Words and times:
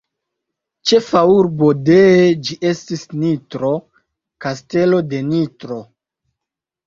Ĉefa 0.91 1.19
urbo 1.33 1.67
dee 1.89 2.23
ĝi 2.47 2.55
estis 2.69 3.03
Nitro, 3.23 3.69
Kastelo 4.45 5.03
de 5.11 5.19
Nitro. 5.29 5.77